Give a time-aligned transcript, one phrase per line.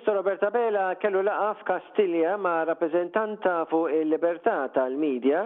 [0.00, 5.42] Ministru Roberta Bela kellu laqa f'Kastilja ma' rappreżentanta fuq il-libertà tal-medja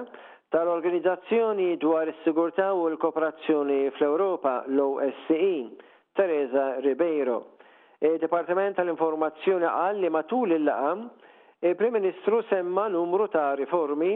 [0.53, 5.75] tal-Organizzazzjoni dwar is-Sigurtà u l-Kooperazzjoni fl-Ewropa, l-OSCE,
[6.12, 7.57] Teresa Ribeiro.
[7.98, 11.11] il dipartiment tal-Informazzjoni qal li matul il-laqa
[11.59, 14.12] il-Prim Ministru semma numru ta' riformi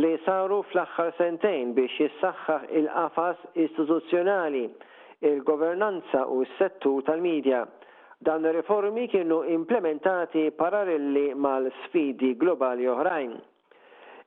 [0.00, 4.64] li saru fl-axħar sentejn biex jissaħħaħ il-qafas istituzzjonali,
[5.32, 7.64] il-governanza u s-settu tal-medja.
[8.18, 13.36] Dan riformi kienu implementati paralleli mal-sfidi globali oħrajn.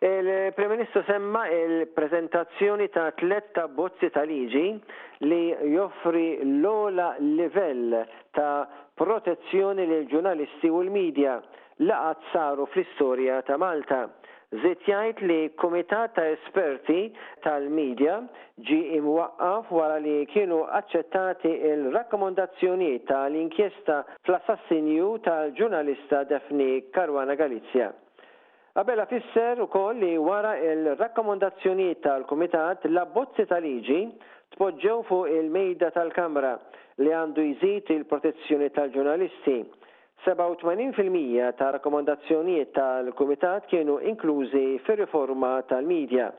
[0.07, 3.11] Il-Prem-Ministru semma il-prezentazzjoni ta'
[3.53, 4.63] ta' bozzi ta' liġi
[5.27, 5.41] li
[5.75, 7.99] joffri l-ola livell
[8.33, 8.65] ta'
[8.97, 11.35] protezzjoni lil ġurnalisti u l-medja
[11.83, 14.05] laqat saru fl-istorja ta' Malta.
[14.51, 16.97] Zit jgħid li kumitat ta' esperti
[17.45, 18.17] tal-medja
[18.69, 27.93] ġi imwaqqaf wara li kienu aċċettati il-rakkomandazzjonijiet tal-inkjesta fl-assassinju tal-ġurnalista Defni Karwana Galizja.
[28.83, 34.01] Abela fisser u koll li wara il-rakkomandazzjonijiet tal-Kumitat l-abbozzi tal-liġi
[34.57, 36.57] tpoġġew fuq il-mejda tal-Kamra
[36.99, 39.61] li għandu jżid il-protezzjoni tal-ġurnalisti
[40.25, 46.29] 87% ta' rakomandazzjonijiet tal-Kumitat kienu inklużi fir-riforma tal-medja.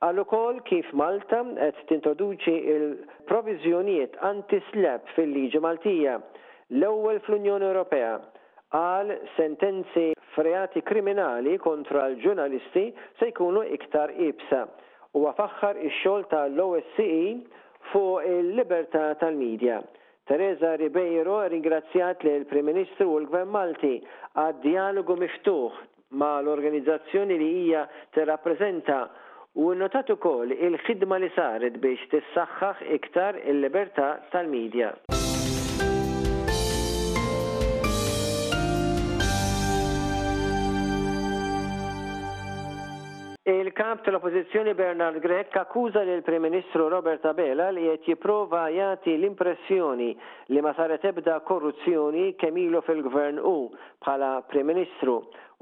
[0.00, 6.14] Għal ukoll kif Malta qed tintroduċi il-proviżjonijiet anti-slab fil-liġi Maltija
[6.70, 8.12] l-ewwel fl-Unjoni Ewropea
[8.78, 10.06] għal sentenzi
[10.36, 12.86] freati kriminali kontra l-ġurnalisti
[13.18, 14.62] se jkunu iktar ibsa
[15.18, 17.22] u għafaxħar ix-xogħol tal-OSCE
[17.92, 19.82] fuq il-libertà tal-medja.
[20.28, 23.94] Teresa Ribeiro ringrazzjat li l-Prim Ministru u l-Gvern Malti
[24.36, 25.78] għad dialogu miftuħ
[26.20, 28.98] ma l-organizzazzjoni li hija tirrappreżenta
[29.64, 34.92] u notatu ukoll il-ħidma li saret biex tissaħħaħ iktar il-libertà tal-medja.
[43.78, 50.08] Il-kap tal-oppozizjoni Bernard Grek akkuża lil prim Ministru Robert Abela li qed jipprova jagħti l-impressjoni
[50.50, 53.52] li ma saret ebda korruzzjoni kemm ilu fil-Gvern U
[54.02, 55.16] bħala Prim Ministru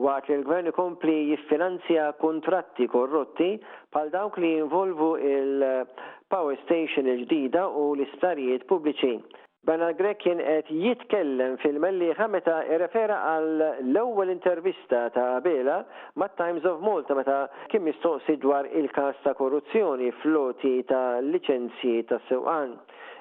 [0.06, 3.50] waqt li l-Gvern ikompli jiffinanzja kontratti korrotti
[3.92, 9.18] bħal dawk li jinvolvu il-Power Station il-ġdida u l-istarijiet pubbliċi.
[9.66, 15.80] Bernard Grek kien qed jitkellem fil-melliħa meta irrefera għal l-ewwel intervista ta' Bela
[16.22, 17.38] ma' Times of Malta meta
[17.72, 22.76] kien mistoqsi dwar il-każ ta' korruzzjoni floti ta' licenzji ta' sewqan.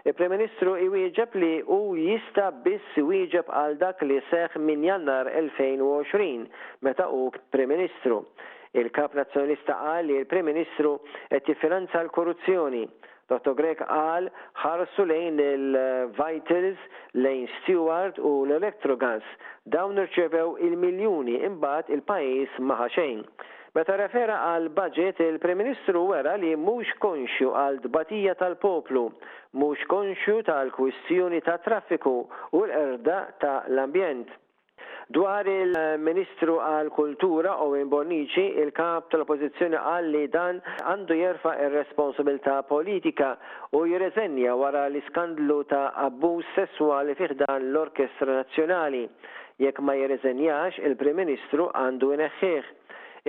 [0.06, 6.46] Il-Prim Ministru iwieġeb li u jista' biss wieġeb għal dak li seħ minn Jannar 2020
[6.86, 7.24] meta u
[7.56, 8.22] Prim Ministru.
[8.78, 11.00] Il-Kap Nazzjonista qal li l-Prim Ministru
[11.34, 12.86] qed jiffinanza l-korruzzjoni
[13.32, 13.56] Dr.
[13.58, 14.28] Grek qal
[14.62, 16.82] ħarsu lejn il-Vitals,
[17.26, 19.26] lejn Stewart u l-Electrogas.
[19.76, 23.24] Dawn irċevew il miljoni imbagħad il-pajjiż maħaxejn.
[23.76, 29.08] Meta refera għal budget il-Prim Ministru wera li mhux konxju għal dbatija tal-poplu,
[29.58, 32.16] mhux konxju tal-kwistjoni ta' traffiku
[32.56, 34.30] u l-erda ta' l-ambjent.
[35.14, 43.36] Dwar il-Ministru għal-Kultura Owen Bonnici, il-kap tal-oppozizjoni għal li dan għandu jerfa ir-responsabilta politika
[43.78, 49.04] u jirreżenja wara l-iskandlu ta' abbuż sessuali fiħdan l-Orkestra Nazzjonali.
[49.62, 52.74] Jekk ma jirreżenjax, il-Prim Ministru għandu ineħħieħ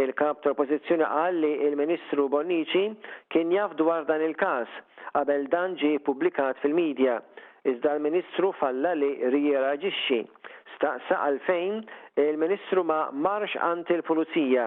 [0.06, 2.86] il-kap tal-oppozizjoni qal li il-Ministru Bonici
[3.32, 4.72] kien jaf dwar dan il-każ
[5.12, 7.20] qabel dan ġie publikat fil-medja.
[7.68, 10.24] Iżda l-Ministru falla li rjeraġixxi.
[10.74, 11.76] Staqsa għalfejn
[12.22, 12.96] il-Ministru ma
[13.26, 14.66] marx anti il pulizija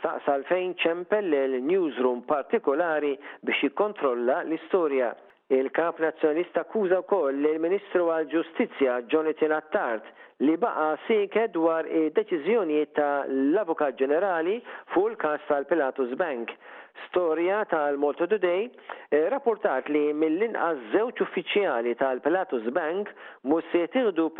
[0.00, 3.14] Staqsa għalfejn ċempel l-newsroom partikolari
[3.46, 5.12] biex jikkontrolla l-istorja.
[5.48, 10.06] Il-kap nazzjonista akkuża wkoll lill ministru għall ġustizzja Jonathan Attart
[10.42, 14.56] li baqa sike dwar id-deċiżjonijiet ta' l-Avukat Ġenerali
[14.94, 16.50] fuq il-każ tal-Pilatus Bank.
[17.04, 23.12] Storja tal molto Today eh, rapportat li mill-inqas żewġ uffiċjali tal-Pilatus Bank
[23.52, 23.86] mhux se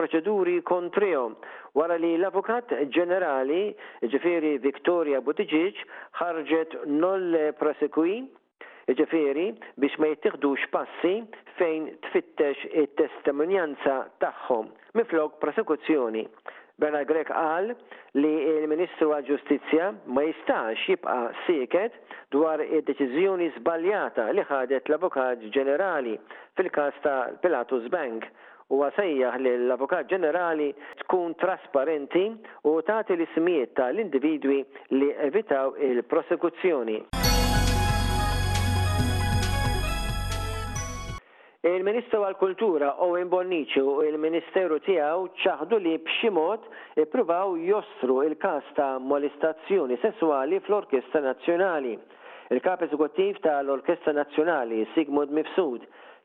[0.00, 1.36] proċeduri kontrihom
[1.78, 3.62] wara li l-Avukat Ġenerali
[4.16, 5.86] ġifieri Viktoria Buttigieg
[6.18, 8.24] ħarġet nol prosekwi
[8.88, 9.44] Ġeferi,
[9.82, 11.14] biex ma jittiħdux passi
[11.58, 14.68] fejn tfittex it-testimonjanza tagħhom
[15.00, 16.22] miflok prosekuzzjoni.
[16.78, 17.72] Bernard Grek qal
[18.20, 21.16] li il-Ministru għal Ġustizzja ma jistax jibqa'
[21.48, 21.98] siket
[22.36, 26.14] dwar id-deċiżjoni żbaljata li ħadet l-Avukat Ġenerali
[26.60, 28.28] fil-każ ta' Pilatus Bank
[28.70, 30.70] u għasajjaħ li l-Avukat Ġenerali
[31.02, 32.28] tkun trasparenti
[32.70, 34.62] u tagħti l-ismijiet tal-individwi
[35.00, 37.08] li evitaw il-prosekuzzjoni.
[41.66, 46.62] Il-Ministru għal-Kultura Owen Bonnici u il-Ministeru tiegħu ċaħdu li b'xi mod
[47.02, 51.96] ippruvaw jostru il-każ ta' molestazzjoni sessuali fl-Orkestra Nazzjonali.
[52.54, 55.82] Il-kap eżekuttiv tal-Orkestra Nazzjonali Sigmund Mifsud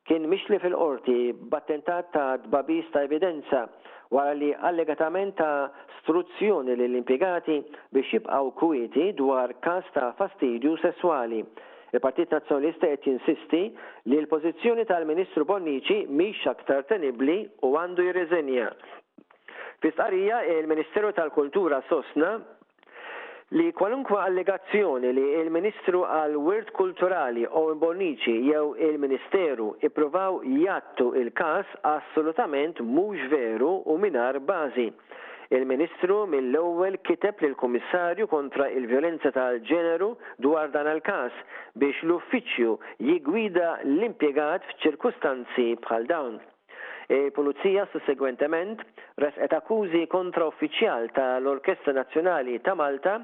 [0.09, 1.17] kien mixli fil-qorti
[1.49, 3.65] battentat ta' dbabis ta' evidenza
[4.13, 5.71] wara li allegatament ta'
[6.01, 7.57] struzzjoni lill impjegati
[7.93, 11.41] biex jibqaw kwieti dwar każ ta' fastidju sessuali
[11.93, 13.63] Il-Partit Nazjonalista qed jinsisti
[14.07, 17.35] li l-pożizzjoni tal-Ministru Bonnici mhix aktar tenibbli
[17.67, 18.69] u għandu jirriżenja.
[19.83, 22.37] Fistqarija il-Ministeru tal-Kultura sosna
[23.59, 31.75] li kwalunkwa allegazzjoni li il-Ministru għal wirt Kulturali o Bonnici jew il-Ministeru ippruvaw jattu il-kas
[31.91, 34.93] assolutament mhux veru u minar bażi.
[35.57, 40.07] Il-Ministru mill-ewwel kiteb lil kummissarju kontra il-violenza tal-ġeneru
[40.45, 41.41] dwar dan il-każ
[41.81, 42.69] biex l-uffiċċju
[43.09, 46.37] jigwida l-impjegat f'ċirkustanzi bħal dawn.
[47.17, 48.85] Il-Pulizija sussegwentement
[49.25, 53.17] resqet akkużi kontra uffiċjal tal-Orkestra Nazzjonali ta' Malta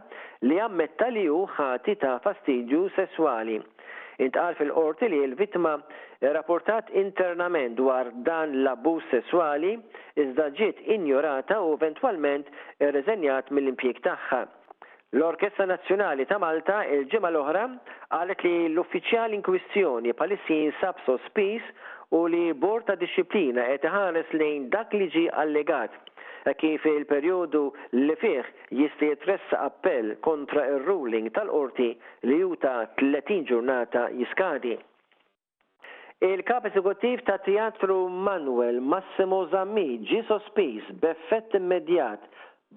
[0.51, 3.61] li ammetta li hu ħati ta' fastidju sesswali
[4.23, 5.73] intqal fil-qorti li l-vittma
[6.37, 9.75] rapportat internament dwar dan l-abbuż sessuali
[10.23, 12.49] iżda ġiet injorata u eventwalment
[12.97, 14.43] reżenjat mill-impjieg tagħha.
[15.15, 17.67] L-Orkestra Nazzjonali ta' Malta il-ġimgħa l-oħra
[18.11, 21.63] qalet li l-uffiċjal in kwistjoni palissi jinsab sospis
[22.15, 25.95] u li bord ta' disċiplina qed iħares lejn dak li ġi allegat
[26.47, 27.63] e kif il-periodu
[27.97, 28.45] li fih
[28.81, 31.89] jista' jitressa appell kontra ir-ruling tal-qorti
[32.29, 34.77] li juta 30 ġurnata jiskadi.
[36.23, 37.97] Il-kap eżekuttiv ta' teatru
[38.29, 42.23] Manuel Massimo Zammi ġi sospiż b'effett immedjat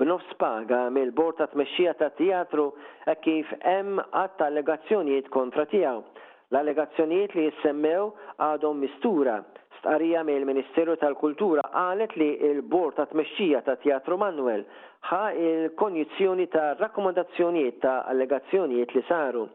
[0.01, 2.67] b'nofs paga mill-bord ta' tmexxija ta' teatru
[3.13, 6.03] e kif hemm għatta allegazzjonijiet kontra tiegħu
[6.51, 8.09] L-allegazzjonijiet li jissemmew
[8.43, 9.37] għadhom mistura.
[9.79, 14.65] Stqarrija mill ministeru tal-Kultura qalet li il-Bord ta' Tmexxija ta' Teatru Manuel
[15.13, 19.47] ħa il-konjizzjoni ta' rakkomandazzjonijiet ta' allegazzjonijiet li saru.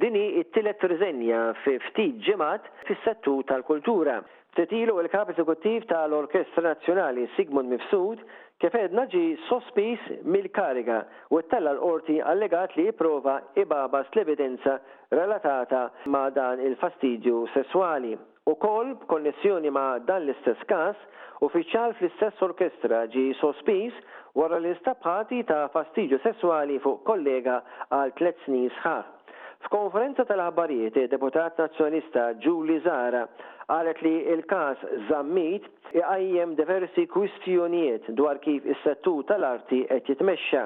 [0.00, 4.18] Dini it-tielet rizenja fi ftit ġemat fis-settu tal-kultura.
[4.54, 8.22] Tetilu il-kap eżekuttiv tal-Orkestra Nazzjonali Sigmund Mifsud
[8.60, 10.96] kif edna ġi sospis mill-kariga
[11.30, 14.74] u t-tella l-qorti allegat li jiprofa ibaba l-evidenza
[15.18, 18.16] relatata ma' dan il-fastidju sessuali.
[18.50, 20.98] U kol konnessjoni ma' dan l-istess kas,
[21.46, 23.94] uffiċjal fl-istess orkestra ġi sospis
[24.34, 27.62] wara l-istabħati ta' fastidju sessuali fuq kollega
[27.94, 29.04] għal tlet snin sħar.
[29.68, 33.26] F'konferenza tal aħbarijiet deputat nazzjonista Giuli Zara
[33.74, 34.80] għalet li il-kas
[35.10, 35.66] zammit
[36.00, 40.62] iqajjem diversi kwistjonijiet dwar kif is-settu tal-arti qed jitmexxa.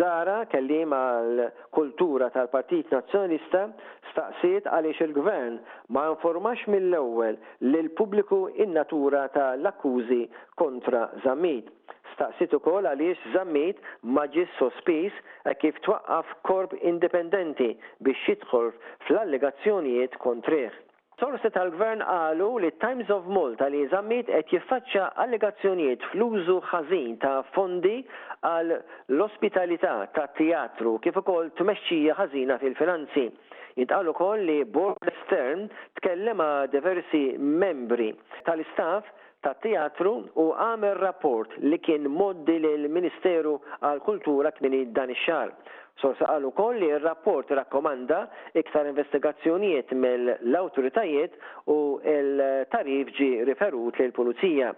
[0.00, 1.44] Zara kelli l
[1.76, 3.68] kultura tal-Partit Nazzjonista
[4.10, 5.60] staqsiet għaliex il-Gvern
[5.94, 7.38] ma informax mill-ewwel
[7.70, 10.22] lil pubbliku in-natura tal-akkużi
[10.58, 11.70] kontra Zammit
[12.16, 13.80] staqsit ukoll għaliex żammit
[14.16, 15.14] ma ġis sospis
[15.48, 17.70] e kif twaqqaf korb indipendenti
[18.04, 18.70] biex jidħol
[19.06, 20.72] fl-allegazzjonijiet kontrih.
[21.16, 27.38] Sorsi tal-gvern għalu li Times of Malta li zammit qed jiffaċċa allegazzjonijiet fl-użu ħażin ta'
[27.54, 28.02] fondi
[28.44, 33.30] għal l-ospitalità ta' teatru kif ukoll tmexxija ħażina fil-finanzi.
[33.76, 35.64] Jintqalu ukoll li Board Stern
[36.00, 38.10] tkellem ma' diversi membri
[38.48, 39.08] tal-istaff
[39.44, 45.52] ta' teatru u għamel rapport li kien moddi l ministeru għal kultura kmini dan ix-xar.
[46.00, 48.24] Sorsa għal ukoll li r-rapport rakkomanda
[48.60, 51.38] iktar investigazzjonijiet mill-autoritajiet
[51.72, 51.76] u
[52.12, 54.74] l-tarif ġi riferut l pulizija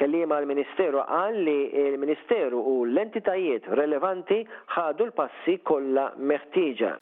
[0.00, 1.58] Kellima l-Ministeru għal li
[1.90, 4.40] l-Ministeru u l-entitajiet relevanti
[4.78, 6.96] ħadu l-passi kollha meħtieġa.